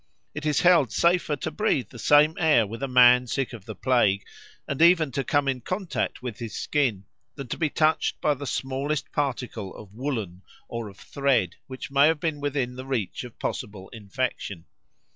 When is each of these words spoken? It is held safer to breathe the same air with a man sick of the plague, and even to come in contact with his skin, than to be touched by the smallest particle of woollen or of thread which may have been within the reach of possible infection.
It 0.33 0.47
is 0.47 0.61
held 0.61 0.91
safer 0.91 1.35
to 1.35 1.51
breathe 1.51 1.89
the 1.89 1.99
same 1.99 2.35
air 2.39 2.65
with 2.65 2.81
a 2.81 2.87
man 2.87 3.27
sick 3.27 3.53
of 3.53 3.65
the 3.65 3.75
plague, 3.75 4.25
and 4.67 4.81
even 4.81 5.11
to 5.11 5.23
come 5.23 5.47
in 5.47 5.61
contact 5.61 6.23
with 6.23 6.39
his 6.39 6.55
skin, 6.55 7.05
than 7.35 7.49
to 7.49 7.57
be 7.59 7.69
touched 7.69 8.19
by 8.19 8.33
the 8.33 8.47
smallest 8.47 9.11
particle 9.11 9.75
of 9.75 9.93
woollen 9.93 10.41
or 10.67 10.89
of 10.89 10.97
thread 10.97 11.57
which 11.67 11.91
may 11.91 12.07
have 12.07 12.19
been 12.19 12.41
within 12.41 12.77
the 12.77 12.85
reach 12.87 13.23
of 13.23 13.37
possible 13.37 13.89
infection. 13.89 14.65